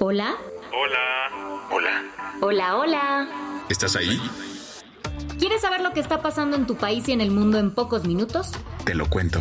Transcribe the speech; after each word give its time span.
Hola. 0.00 0.36
Hola. 0.72 1.66
Hola. 1.72 2.04
Hola, 2.40 2.76
hola. 2.76 3.64
¿Estás 3.68 3.96
ahí? 3.96 4.20
¿Quieres 5.40 5.60
saber 5.60 5.80
lo 5.80 5.92
que 5.92 5.98
está 5.98 6.22
pasando 6.22 6.56
en 6.56 6.68
tu 6.68 6.76
país 6.76 7.08
y 7.08 7.12
en 7.12 7.20
el 7.20 7.32
mundo 7.32 7.58
en 7.58 7.74
pocos 7.74 8.04
minutos? 8.04 8.52
Te 8.84 8.94
lo 8.94 9.10
cuento. 9.10 9.40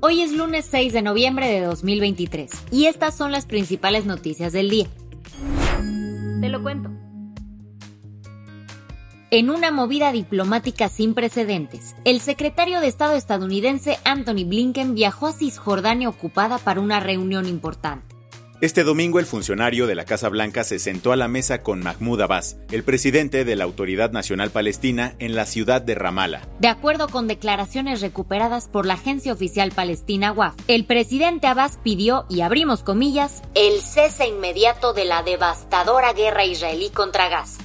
Hoy 0.00 0.22
es 0.22 0.32
lunes 0.32 0.66
6 0.70 0.94
de 0.94 1.02
noviembre 1.02 1.48
de 1.48 1.60
2023 1.60 2.50
y 2.70 2.86
estas 2.86 3.14
son 3.14 3.30
las 3.30 3.44
principales 3.44 4.06
noticias 4.06 4.54
del 4.54 4.70
día. 4.70 4.86
En 9.32 9.48
una 9.48 9.70
movida 9.70 10.10
diplomática 10.10 10.88
sin 10.88 11.14
precedentes, 11.14 11.94
el 12.04 12.20
secretario 12.20 12.80
de 12.80 12.88
Estado 12.88 13.14
estadounidense 13.14 13.96
Anthony 14.02 14.44
Blinken 14.44 14.96
viajó 14.96 15.28
a 15.28 15.32
Cisjordania 15.32 16.08
ocupada 16.08 16.58
para 16.58 16.80
una 16.80 16.98
reunión 16.98 17.46
importante. 17.46 18.16
Este 18.60 18.82
domingo 18.82 19.20
el 19.20 19.26
funcionario 19.26 19.86
de 19.86 19.94
la 19.94 20.04
Casa 20.04 20.28
Blanca 20.28 20.64
se 20.64 20.80
sentó 20.80 21.12
a 21.12 21.16
la 21.16 21.28
mesa 21.28 21.62
con 21.62 21.78
Mahmoud 21.80 22.20
Abbas, 22.22 22.56
el 22.72 22.82
presidente 22.82 23.44
de 23.44 23.54
la 23.54 23.62
Autoridad 23.62 24.10
Nacional 24.10 24.50
Palestina, 24.50 25.14
en 25.20 25.36
la 25.36 25.46
ciudad 25.46 25.80
de 25.80 25.94
Ramallah. 25.94 26.48
De 26.58 26.66
acuerdo 26.66 27.06
con 27.06 27.28
declaraciones 27.28 28.00
recuperadas 28.00 28.66
por 28.66 28.84
la 28.84 28.94
agencia 28.94 29.32
oficial 29.32 29.70
palestina 29.70 30.32
WAF, 30.32 30.56
el 30.66 30.86
presidente 30.86 31.46
Abbas 31.46 31.78
pidió, 31.84 32.26
y 32.28 32.40
abrimos 32.40 32.82
comillas, 32.82 33.42
el 33.54 33.80
cese 33.80 34.26
inmediato 34.26 34.92
de 34.92 35.04
la 35.04 35.22
devastadora 35.22 36.12
guerra 36.14 36.44
israelí 36.44 36.90
contra 36.90 37.28
Gaza. 37.28 37.62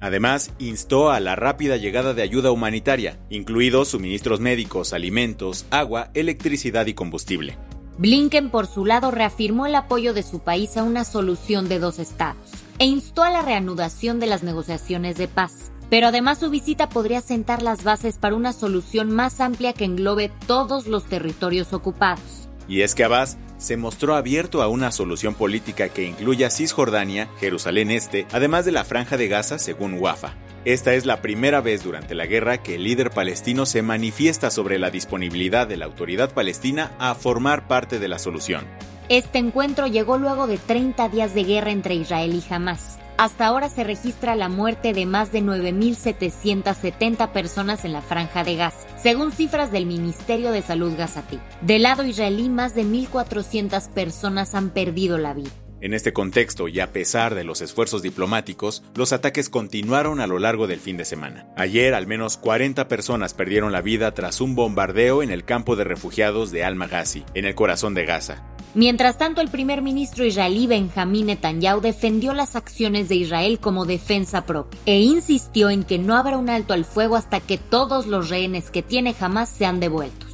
Además, 0.00 0.50
instó 0.58 1.10
a 1.10 1.20
la 1.20 1.36
rápida 1.36 1.76
llegada 1.76 2.14
de 2.14 2.22
ayuda 2.22 2.50
humanitaria, 2.50 3.18
incluidos 3.28 3.88
suministros 3.88 4.40
médicos, 4.40 4.92
alimentos, 4.92 5.66
agua, 5.70 6.10
electricidad 6.14 6.86
y 6.86 6.94
combustible. 6.94 7.58
Blinken, 7.98 8.50
por 8.50 8.66
su 8.66 8.86
lado, 8.86 9.10
reafirmó 9.10 9.66
el 9.66 9.74
apoyo 9.74 10.14
de 10.14 10.22
su 10.22 10.38
país 10.38 10.78
a 10.78 10.84
una 10.84 11.04
solución 11.04 11.68
de 11.68 11.78
dos 11.78 11.98
estados 11.98 12.50
e 12.78 12.86
instó 12.86 13.24
a 13.24 13.30
la 13.30 13.42
reanudación 13.42 14.20
de 14.20 14.26
las 14.26 14.42
negociaciones 14.42 15.18
de 15.18 15.28
paz. 15.28 15.70
Pero 15.90 16.06
además 16.06 16.38
su 16.38 16.48
visita 16.48 16.88
podría 16.88 17.20
sentar 17.20 17.62
las 17.62 17.84
bases 17.84 18.16
para 18.16 18.36
una 18.36 18.54
solución 18.54 19.10
más 19.10 19.40
amplia 19.40 19.74
que 19.74 19.84
englobe 19.84 20.30
todos 20.46 20.86
los 20.86 21.04
territorios 21.04 21.74
ocupados. 21.74 22.48
Y 22.68 22.82
es 22.82 22.94
que 22.94 23.04
Abbas 23.04 23.36
se 23.60 23.76
mostró 23.76 24.16
abierto 24.16 24.62
a 24.62 24.68
una 24.68 24.90
solución 24.90 25.34
política 25.34 25.90
que 25.90 26.04
incluya 26.04 26.50
Cisjordania, 26.50 27.28
Jerusalén 27.38 27.90
Este, 27.90 28.26
además 28.32 28.64
de 28.64 28.72
la 28.72 28.84
Franja 28.84 29.16
de 29.16 29.28
Gaza, 29.28 29.58
según 29.58 29.94
Wafa. 29.94 30.34
Esta 30.64 30.94
es 30.94 31.06
la 31.06 31.22
primera 31.22 31.60
vez 31.60 31.84
durante 31.84 32.14
la 32.14 32.26
guerra 32.26 32.62
que 32.62 32.74
el 32.74 32.84
líder 32.84 33.10
palestino 33.10 33.64
se 33.64 33.82
manifiesta 33.82 34.50
sobre 34.50 34.78
la 34.78 34.90
disponibilidad 34.90 35.66
de 35.66 35.76
la 35.76 35.86
autoridad 35.86 36.34
palestina 36.34 36.92
a 36.98 37.14
formar 37.14 37.68
parte 37.68 37.98
de 37.98 38.08
la 38.08 38.18
solución. 38.18 38.66
Este 39.08 39.38
encuentro 39.38 39.86
llegó 39.86 40.18
luego 40.18 40.46
de 40.46 40.58
30 40.58 41.08
días 41.08 41.34
de 41.34 41.44
guerra 41.44 41.70
entre 41.70 41.94
Israel 41.94 42.34
y 42.34 42.52
Hamas. 42.52 42.98
Hasta 43.20 43.44
ahora 43.44 43.68
se 43.68 43.84
registra 43.84 44.34
la 44.34 44.48
muerte 44.48 44.94
de 44.94 45.04
más 45.04 45.30
de 45.30 45.42
9.770 45.42 47.32
personas 47.32 47.84
en 47.84 47.92
la 47.92 48.00
franja 48.00 48.44
de 48.44 48.56
Gaza, 48.56 48.88
según 48.96 49.30
cifras 49.30 49.70
del 49.70 49.84
Ministerio 49.84 50.52
de 50.52 50.62
Salud 50.62 50.96
gazatí. 50.96 51.38
Del 51.60 51.82
lado 51.82 52.02
israelí, 52.02 52.48
más 52.48 52.74
de 52.74 52.82
1.400 52.84 53.90
personas 53.90 54.54
han 54.54 54.70
perdido 54.70 55.18
la 55.18 55.34
vida. 55.34 55.50
En 55.82 55.92
este 55.92 56.14
contexto, 56.14 56.68
y 56.68 56.80
a 56.80 56.92
pesar 56.92 57.34
de 57.34 57.44
los 57.44 57.60
esfuerzos 57.60 58.00
diplomáticos, 58.00 58.82
los 58.94 59.12
ataques 59.12 59.50
continuaron 59.50 60.20
a 60.20 60.26
lo 60.26 60.38
largo 60.38 60.66
del 60.66 60.80
fin 60.80 60.96
de 60.96 61.06
semana. 61.06 61.46
Ayer, 61.56 61.94
al 61.94 62.06
menos 62.06 62.38
40 62.38 62.88
personas 62.88 63.34
perdieron 63.34 63.72
la 63.72 63.82
vida 63.82 64.12
tras 64.12 64.40
un 64.40 64.54
bombardeo 64.54 65.22
en 65.22 65.30
el 65.30 65.44
campo 65.44 65.76
de 65.76 65.84
refugiados 65.84 66.50
de 66.52 66.64
Al-Maghazi, 66.64 67.24
en 67.34 67.44
el 67.46 67.54
corazón 67.54 67.94
de 67.94 68.04
Gaza. 68.04 68.49
Mientras 68.74 69.18
tanto, 69.18 69.40
el 69.40 69.48
primer 69.48 69.82
ministro 69.82 70.24
israelí 70.24 70.68
Benjamín 70.68 71.26
Netanyahu 71.26 71.80
defendió 71.80 72.34
las 72.34 72.54
acciones 72.54 73.08
de 73.08 73.16
Israel 73.16 73.58
como 73.58 73.84
defensa 73.84 74.46
propia 74.46 74.78
e 74.86 75.00
insistió 75.00 75.70
en 75.70 75.82
que 75.82 75.98
no 75.98 76.16
habrá 76.16 76.36
un 76.36 76.48
alto 76.48 76.72
al 76.72 76.84
fuego 76.84 77.16
hasta 77.16 77.40
que 77.40 77.58
todos 77.58 78.06
los 78.06 78.28
rehenes 78.28 78.70
que 78.70 78.82
tiene 78.82 79.12
jamás 79.12 79.48
sean 79.48 79.80
devueltos. 79.80 80.30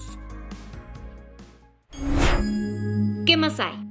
¿Qué 3.25 3.36
más 3.38 3.58
hay? 3.58 3.86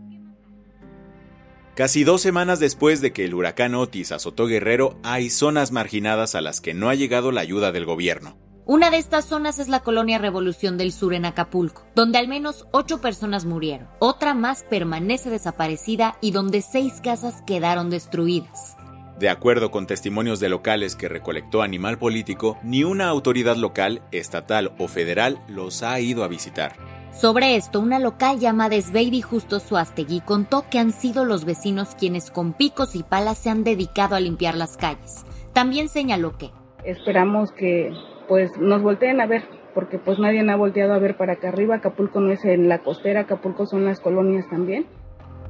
Casi 1.74 2.04
dos 2.04 2.22
semanas 2.22 2.60
después 2.60 3.02
de 3.02 3.12
que 3.12 3.26
el 3.26 3.34
huracán 3.34 3.74
Otis 3.76 4.12
azotó 4.12 4.46
Guerrero, 4.46 4.98
hay 5.04 5.30
zonas 5.30 5.72
marginadas 5.72 6.36
a 6.36 6.42
las 6.42 6.62
que 6.62 6.74
no 6.74 6.90
ha 6.90 6.96
llegado 6.96 7.32
la 7.32 7.42
ayuda 7.42 7.72
del 7.72 7.86
gobierno. 7.86 8.45
Una 8.68 8.90
de 8.90 8.98
estas 8.98 9.26
zonas 9.26 9.60
es 9.60 9.68
la 9.68 9.82
colonia 9.82 10.18
Revolución 10.18 10.76
del 10.80 10.92
Sur 10.92 11.14
en 11.14 11.26
Acapulco, 11.26 11.84
donde 11.94 12.18
al 12.18 12.28
menos 12.28 12.68
ocho 12.72 13.00
personas 13.00 13.46
murieron. 13.46 13.88
Otra 14.00 14.34
más 14.34 14.64
permanece 14.64 15.30
desaparecida 15.30 16.18
y 16.20 16.32
donde 16.32 16.64
seis 16.64 17.00
casas 17.00 17.44
quedaron 17.44 17.92
destruidas. 17.92 18.76
De 19.20 19.30
acuerdo 19.30 19.70
con 19.70 19.86
testimonios 19.86 20.40
de 20.40 20.50
locales 20.50 20.96
que 20.96 21.08
recolectó 21.08 21.62
Animal 21.62 22.00
Político, 22.00 22.58
ni 22.64 22.84
una 22.84 23.08
autoridad 23.08 23.56
local, 23.56 24.02
estatal 24.12 24.74
o 24.80 24.88
federal 24.88 25.40
los 25.48 25.84
ha 25.84 26.00
ido 26.00 26.24
a 26.24 26.28
visitar. 26.28 26.76
Sobre 27.14 27.58
esto, 27.58 27.80
una 27.80 28.00
local 28.00 28.40
llamada 28.40 28.76
Baby 28.92 29.22
Justo 29.22 29.60
Suastegui 29.60 30.22
contó 30.22 30.66
que 30.72 30.80
han 30.80 30.92
sido 30.92 31.24
los 31.24 31.46
vecinos 31.46 31.90
quienes 31.94 32.32
con 32.32 32.54
picos 32.54 32.96
y 32.96 33.04
palas 33.04 33.38
se 33.38 33.52
han 33.52 33.64
dedicado 33.64 34.16
a 34.16 34.20
limpiar 34.20 34.56
las 34.56 34.76
calles. 34.76 35.24
También 35.54 35.88
señaló 35.88 36.36
que 36.36 36.50
esperamos 36.84 37.52
que 37.52 37.94
pues 38.28 38.58
nos 38.60 38.82
volteen 38.82 39.22
a 39.22 39.28
ver, 39.28 39.44
porque 39.74 40.00
pues 40.00 40.20
nadie 40.20 40.50
ha 40.50 40.56
volteado 40.56 40.94
a 40.94 41.00
ver 41.00 41.18
para 41.18 41.34
acá 41.34 41.50
arriba. 41.50 41.76
Acapulco 41.76 42.20
no 42.20 42.32
es 42.32 42.44
en 42.46 42.70
la 42.70 42.80
costera, 42.80 43.22
Acapulco 43.22 43.66
son 43.66 43.86
las 43.86 44.00
colonias 44.00 44.50
también. 44.50 44.86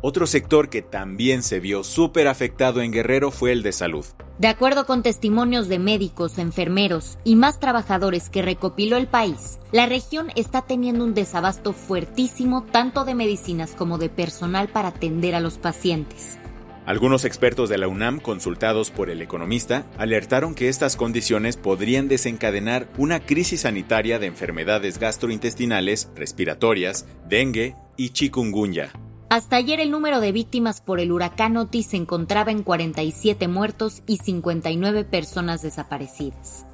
Otro 0.01 0.27
sector 0.27 0.69
que 0.69 0.83
también 0.83 1.41
se 1.41 1.59
vio 1.59 1.83
súper 1.83 2.27
afectado 2.27 2.81
en 2.81 2.91
Guerrero 2.91 3.31
fue 3.31 3.51
el 3.51 3.63
de 3.63 3.71
salud. 3.71 4.05
De 4.37 4.47
acuerdo 4.47 4.85
con 4.85 5.01
testimonios 5.01 5.67
de 5.67 5.79
médicos, 5.79 6.37
enfermeros 6.37 7.17
y 7.23 7.35
más 7.35 7.59
trabajadores 7.59 8.29
que 8.29 8.41
recopiló 8.41 8.97
el 8.97 9.07
país, 9.07 9.59
la 9.71 9.87
región 9.87 10.27
está 10.35 10.61
teniendo 10.61 11.05
un 11.05 11.13
desabasto 11.13 11.73
fuertísimo 11.73 12.63
tanto 12.65 13.03
de 13.03 13.15
medicinas 13.15 13.71
como 13.71 13.97
de 13.97 14.09
personal 14.09 14.67
para 14.67 14.89
atender 14.89 15.33
a 15.33 15.39
los 15.39 15.57
pacientes. 15.57 16.37
Algunos 16.85 17.25
expertos 17.25 17.67
de 17.67 17.79
la 17.79 17.87
UNAM, 17.87 18.19
consultados 18.19 18.91
por 18.91 19.09
el 19.09 19.23
economista, 19.23 19.87
alertaron 19.97 20.53
que 20.53 20.69
estas 20.69 20.95
condiciones 20.95 21.57
podrían 21.57 22.07
desencadenar 22.07 22.87
una 22.99 23.21
crisis 23.21 23.61
sanitaria 23.61 24.19
de 24.19 24.27
enfermedades 24.27 24.99
gastrointestinales, 24.99 26.11
respiratorias, 26.15 27.07
dengue 27.27 27.75
y 27.97 28.09
chikungunya. 28.09 28.91
Hasta 29.31 29.55
ayer 29.55 29.79
el 29.79 29.89
número 29.89 30.19
de 30.19 30.31
víctimas 30.31 30.79
por 30.79 30.99
el 30.99 31.11
huracán 31.11 31.57
Otis 31.57 31.87
se 31.87 31.97
encontraba 31.97 32.51
en 32.51 32.61
47 32.61 33.47
muertos 33.47 34.03
y 34.05 34.17
59 34.17 35.05
personas 35.05 35.63
desaparecidas. 35.63 36.67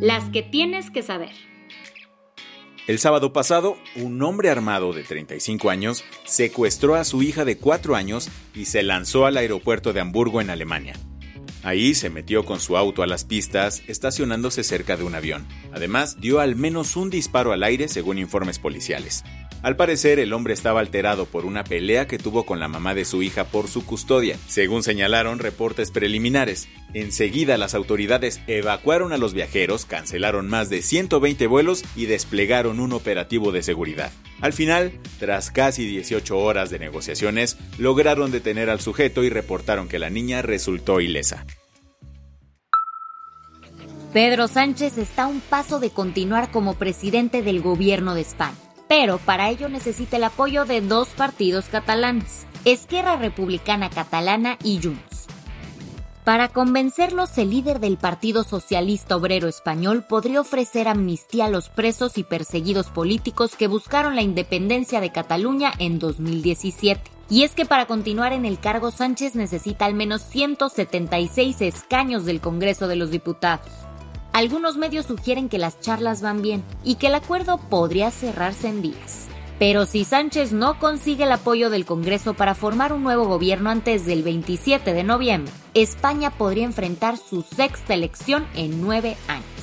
Las 0.00 0.24
que 0.24 0.42
tienes 0.42 0.90
que 0.90 1.02
saber. 1.02 1.53
El 2.86 2.98
sábado 2.98 3.32
pasado, 3.32 3.78
un 3.96 4.20
hombre 4.22 4.50
armado 4.50 4.92
de 4.92 5.04
35 5.04 5.70
años 5.70 6.04
secuestró 6.24 6.96
a 6.96 7.04
su 7.04 7.22
hija 7.22 7.46
de 7.46 7.56
4 7.56 7.96
años 7.96 8.28
y 8.54 8.66
se 8.66 8.82
lanzó 8.82 9.24
al 9.24 9.38
aeropuerto 9.38 9.94
de 9.94 10.00
Hamburgo 10.00 10.42
en 10.42 10.50
Alemania. 10.50 10.94
Ahí 11.62 11.94
se 11.94 12.10
metió 12.10 12.44
con 12.44 12.60
su 12.60 12.76
auto 12.76 13.02
a 13.02 13.06
las 13.06 13.24
pistas, 13.24 13.82
estacionándose 13.86 14.62
cerca 14.62 14.98
de 14.98 15.04
un 15.04 15.14
avión. 15.14 15.46
Además, 15.72 16.20
dio 16.20 16.40
al 16.40 16.56
menos 16.56 16.94
un 16.94 17.08
disparo 17.08 17.52
al 17.52 17.62
aire 17.62 17.88
según 17.88 18.18
informes 18.18 18.58
policiales. 18.58 19.24
Al 19.64 19.76
parecer, 19.76 20.18
el 20.18 20.34
hombre 20.34 20.52
estaba 20.52 20.80
alterado 20.80 21.24
por 21.24 21.46
una 21.46 21.64
pelea 21.64 22.06
que 22.06 22.18
tuvo 22.18 22.44
con 22.44 22.60
la 22.60 22.68
mamá 22.68 22.94
de 22.94 23.06
su 23.06 23.22
hija 23.22 23.44
por 23.44 23.66
su 23.66 23.86
custodia, 23.86 24.36
según 24.46 24.82
señalaron 24.82 25.38
reportes 25.38 25.90
preliminares. 25.90 26.68
Enseguida 26.92 27.56
las 27.56 27.74
autoridades 27.74 28.42
evacuaron 28.46 29.14
a 29.14 29.16
los 29.16 29.32
viajeros, 29.32 29.86
cancelaron 29.86 30.50
más 30.50 30.68
de 30.68 30.82
120 30.82 31.46
vuelos 31.46 31.82
y 31.96 32.04
desplegaron 32.04 32.78
un 32.78 32.92
operativo 32.92 33.52
de 33.52 33.62
seguridad. 33.62 34.12
Al 34.42 34.52
final, 34.52 34.92
tras 35.18 35.50
casi 35.50 35.86
18 35.86 36.36
horas 36.36 36.68
de 36.68 36.78
negociaciones, 36.78 37.56
lograron 37.78 38.30
detener 38.30 38.68
al 38.68 38.82
sujeto 38.82 39.24
y 39.24 39.30
reportaron 39.30 39.88
que 39.88 39.98
la 39.98 40.10
niña 40.10 40.42
resultó 40.42 41.00
ilesa. 41.00 41.46
Pedro 44.12 44.46
Sánchez 44.46 44.98
está 44.98 45.24
a 45.24 45.26
un 45.26 45.40
paso 45.40 45.80
de 45.80 45.88
continuar 45.88 46.52
como 46.52 46.74
presidente 46.74 47.42
del 47.42 47.62
gobierno 47.62 48.14
de 48.14 48.20
España, 48.20 48.54
pero 48.96 49.18
para 49.18 49.50
ello 49.50 49.68
necesita 49.68 50.18
el 50.18 50.22
apoyo 50.22 50.66
de 50.66 50.80
dos 50.80 51.08
partidos 51.08 51.64
catalanes, 51.64 52.46
Esquerra 52.64 53.16
Republicana 53.16 53.90
Catalana 53.90 54.56
y 54.62 54.80
Junts. 54.80 55.26
Para 56.22 56.48
convencerlos, 56.50 57.36
el 57.38 57.50
líder 57.50 57.80
del 57.80 57.96
Partido 57.96 58.44
Socialista 58.44 59.16
Obrero 59.16 59.48
Español 59.48 60.04
podría 60.08 60.40
ofrecer 60.40 60.86
amnistía 60.86 61.46
a 61.46 61.50
los 61.50 61.70
presos 61.70 62.18
y 62.18 62.22
perseguidos 62.22 62.86
políticos 62.86 63.56
que 63.56 63.66
buscaron 63.66 64.14
la 64.14 64.22
independencia 64.22 65.00
de 65.00 65.10
Cataluña 65.10 65.72
en 65.80 65.98
2017. 65.98 67.10
Y 67.28 67.42
es 67.42 67.56
que 67.56 67.64
para 67.64 67.86
continuar 67.86 68.32
en 68.32 68.44
el 68.44 68.60
cargo 68.60 68.92
Sánchez 68.92 69.34
necesita 69.34 69.86
al 69.86 69.94
menos 69.94 70.22
176 70.22 71.62
escaños 71.62 72.26
del 72.26 72.40
Congreso 72.40 72.86
de 72.86 72.94
los 72.94 73.10
Diputados. 73.10 73.72
Algunos 74.34 74.76
medios 74.76 75.06
sugieren 75.06 75.48
que 75.48 75.58
las 75.58 75.78
charlas 75.78 76.20
van 76.20 76.42
bien 76.42 76.64
y 76.82 76.96
que 76.96 77.06
el 77.06 77.14
acuerdo 77.14 77.58
podría 77.70 78.10
cerrarse 78.10 78.66
en 78.66 78.82
días. 78.82 79.28
Pero 79.60 79.86
si 79.86 80.04
Sánchez 80.04 80.50
no 80.50 80.80
consigue 80.80 81.22
el 81.22 81.30
apoyo 81.30 81.70
del 81.70 81.86
Congreso 81.86 82.34
para 82.34 82.56
formar 82.56 82.92
un 82.92 83.04
nuevo 83.04 83.26
gobierno 83.26 83.70
antes 83.70 84.06
del 84.06 84.24
27 84.24 84.92
de 84.92 85.04
noviembre, 85.04 85.52
España 85.74 86.30
podría 86.30 86.64
enfrentar 86.64 87.16
su 87.16 87.42
sexta 87.42 87.94
elección 87.94 88.44
en 88.56 88.82
nueve 88.82 89.16
años. 89.28 89.53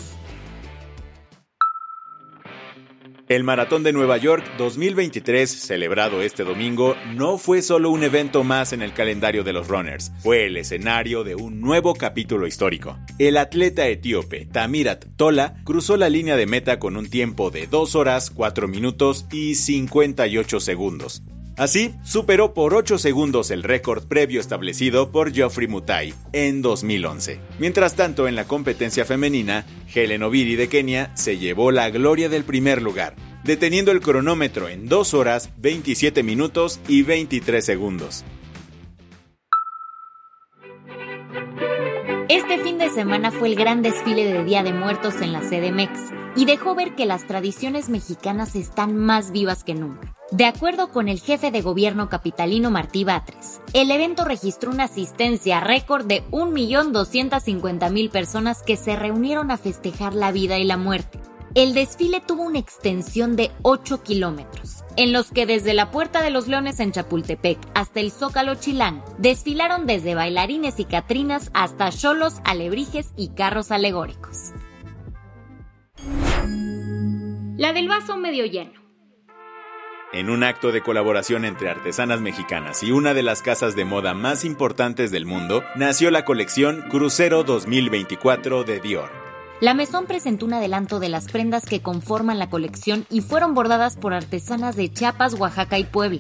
El 3.32 3.46
Maratón 3.46 3.82
de 3.84 3.94
Nueva 3.94 4.18
York 4.18 4.44
2023, 4.58 5.50
celebrado 5.50 6.22
este 6.22 6.44
domingo, 6.44 6.98
no 7.16 7.38
fue 7.38 7.62
solo 7.62 7.90
un 7.90 8.04
evento 8.04 8.44
más 8.44 8.74
en 8.74 8.82
el 8.82 8.92
calendario 8.92 9.46
de 9.46 9.54
los 9.54 9.70
runners, 9.70 10.12
fue 10.20 10.48
el 10.48 10.58
escenario 10.58 11.24
de 11.24 11.36
un 11.36 11.62
nuevo 11.62 11.94
capítulo 11.94 12.46
histórico. 12.46 12.98
El 13.20 13.38
atleta 13.38 13.88
etíope 13.88 14.48
Tamirat 14.48 15.06
Tola 15.16 15.56
cruzó 15.64 15.96
la 15.96 16.10
línea 16.10 16.36
de 16.36 16.46
meta 16.46 16.78
con 16.78 16.98
un 16.98 17.10
tiempo 17.10 17.52
de 17.52 17.68
2 17.68 17.96
horas, 17.96 18.32
4 18.32 18.68
minutos 18.68 19.26
y 19.32 19.56
58 19.56 20.60
segundos. 20.60 21.24
Así, 21.62 21.94
superó 22.04 22.56
por 22.56 22.74
8 22.74 22.98
segundos 22.98 23.52
el 23.52 23.62
récord 23.62 24.08
previo 24.08 24.42
establecido 24.42 25.12
por 25.12 25.32
Geoffrey 25.32 25.68
Mutai 25.68 26.12
en 26.34 26.64
2011. 26.64 27.40
Mientras 27.60 27.96
tanto, 27.96 28.28
en 28.28 28.36
la 28.36 28.46
competencia 28.46 29.06
femenina, 29.06 29.68
Helen 29.94 30.24
Obiri 30.24 30.56
de 30.56 30.70
Kenia 30.70 31.16
se 31.16 31.38
llevó 31.38 31.70
la 31.70 31.92
gloria 31.92 32.30
del 32.30 32.46
primer 32.46 32.82
lugar, 32.82 33.16
deteniendo 33.44 33.92
el 33.92 34.02
cronómetro 34.02 34.70
en 34.70 34.90
2 34.90 35.14
horas, 35.14 35.52
27 35.60 36.24
minutos 36.24 36.80
y 36.88 37.04
23 37.04 37.64
segundos. 37.64 38.26
Este 42.28 42.58
fin 42.64 42.80
de 42.80 42.90
semana 42.90 43.30
fue 43.30 43.50
el 43.50 43.56
gran 43.56 43.84
desfile 43.84 44.26
de 44.26 44.44
Día 44.46 44.64
de 44.64 44.74
Muertos 44.74 45.22
en 45.22 45.32
la 45.32 45.42
CDMX 45.42 46.12
y 46.36 46.46
dejó 46.46 46.74
ver 46.74 46.96
que 46.96 47.06
las 47.06 47.28
tradiciones 47.28 47.88
mexicanas 47.88 48.56
están 48.56 48.96
más 48.96 49.32
vivas 49.32 49.64
que 49.64 49.76
nunca. 49.76 50.16
De 50.32 50.46
acuerdo 50.46 50.92
con 50.92 51.10
el 51.10 51.20
jefe 51.20 51.52
de 51.52 51.62
gobierno 51.62 52.08
capitalino 52.08 52.72
Martí 52.72 53.04
Batres, 53.04 53.60
el 53.74 53.92
evento 53.92 54.24
registró 54.24 54.72
una 54.72 54.86
asistencia 54.86 55.60
récord 55.60 56.06
de 56.06 56.24
1.250.000 56.32 58.10
personas 58.10 58.64
que 58.64 58.78
se 58.78 58.96
reunieron 58.96 59.52
a 59.52 59.58
festejar 59.58 60.14
la 60.14 60.32
vida 60.32 60.58
y 60.58 60.64
la 60.64 60.78
muerte. 60.78 61.20
El 61.54 61.74
desfile 61.74 62.22
tuvo 62.22 62.44
una 62.44 62.60
extensión 62.60 63.36
de 63.36 63.52
8 63.64 64.04
kilómetros, 64.04 64.86
en 64.96 65.12
los 65.12 65.32
que 65.32 65.46
desde 65.46 65.74
la 65.74 65.92
Puerta 65.92 66.22
de 66.22 66.30
los 66.30 66.48
Leones 66.48 66.80
en 66.80 66.94
Chapultepec 66.94 67.60
hasta 67.76 68.00
el 68.00 68.10
Zócalo 68.10 68.56
Chilán 68.56 69.04
desfilaron 69.18 69.86
desde 69.86 70.16
bailarines 70.16 70.80
y 70.80 70.86
catrinas 70.86 71.52
hasta 71.54 71.92
cholos, 71.92 72.36
alebrijes 72.46 73.12
y 73.18 73.32
carros 73.32 73.70
alegóricos. 73.70 74.54
La 77.58 77.74
del 77.74 77.90
vaso 77.90 78.16
medio 78.16 78.46
lleno. 78.46 78.81
En 80.14 80.30
un 80.30 80.44
acto 80.44 80.74
de 80.74 80.82
colaboración 80.82 81.46
entre 81.46 81.70
artesanas 81.70 82.20
mexicanas 82.20 82.84
y 82.84 82.92
una 82.92 83.14
de 83.14 83.24
las 83.24 83.42
casas 83.42 83.78
de 83.78 83.86
moda 83.86 84.14
más 84.14 84.44
importantes 84.44 85.10
del 85.10 85.26
mundo, 85.26 85.64
nació 85.76 86.12
la 86.12 86.26
colección 86.26 86.84
Crucero 86.90 87.46
2024 87.46 88.66
de 88.66 88.82
Dior. 88.82 89.10
La 89.62 89.74
Maison 89.74 90.06
presentó 90.08 90.46
un 90.46 90.54
adelanto 90.54 91.00
de 91.00 91.08
las 91.08 91.32
prendas 91.32 91.66
que 91.66 91.82
conforman 91.82 92.40
la 92.40 92.50
colección 92.50 93.06
y 93.10 93.22
fueron 93.22 93.54
bordadas 93.54 93.96
por 93.96 94.14
artesanas 94.14 94.76
de 94.76 94.92
Chiapas, 94.92 95.36
Oaxaca 95.36 95.80
y 95.80 95.86
Puebla. 95.86 96.20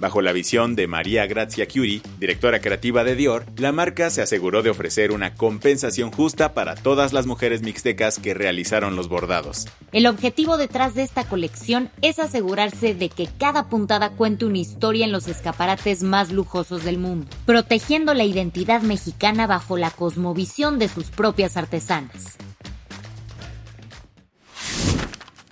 Bajo 0.00 0.22
la 0.22 0.32
visión 0.32 0.76
de 0.76 0.86
María 0.86 1.26
Grazia 1.26 1.66
Curie, 1.66 2.02
directora 2.20 2.60
creativa 2.60 3.02
de 3.02 3.16
Dior, 3.16 3.44
la 3.56 3.72
marca 3.72 4.10
se 4.10 4.22
aseguró 4.22 4.62
de 4.62 4.70
ofrecer 4.70 5.10
una 5.10 5.34
compensación 5.34 6.12
justa 6.12 6.54
para 6.54 6.76
todas 6.76 7.12
las 7.12 7.26
mujeres 7.26 7.62
mixtecas 7.62 8.20
que 8.20 8.32
realizaron 8.32 8.94
los 8.94 9.08
bordados. 9.08 9.66
El 9.90 10.06
objetivo 10.06 10.56
detrás 10.56 10.94
de 10.94 11.02
esta 11.02 11.24
colección 11.24 11.90
es 12.00 12.20
asegurarse 12.20 12.94
de 12.94 13.08
que 13.08 13.28
cada 13.38 13.68
puntada 13.68 14.10
cuente 14.10 14.44
una 14.44 14.58
historia 14.58 15.04
en 15.04 15.10
los 15.10 15.26
escaparates 15.26 16.04
más 16.04 16.30
lujosos 16.30 16.84
del 16.84 16.98
mundo, 16.98 17.26
protegiendo 17.44 18.14
la 18.14 18.24
identidad 18.24 18.82
mexicana 18.82 19.48
bajo 19.48 19.76
la 19.76 19.90
cosmovisión 19.90 20.78
de 20.78 20.88
sus 20.88 21.06
propias 21.06 21.56
artesanas. 21.56 22.38